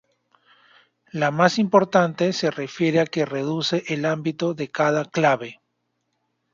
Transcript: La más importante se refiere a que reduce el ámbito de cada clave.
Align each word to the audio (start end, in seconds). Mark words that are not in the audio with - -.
La 1.11 1.29
más 1.29 1.59
importante 1.59 2.33
se 2.33 2.49
refiere 2.49 2.99
a 3.01 3.05
que 3.05 3.23
reduce 3.23 3.83
el 3.87 4.05
ámbito 4.05 4.55
de 4.55 4.67
cada 4.71 5.05
clave. 5.05 5.59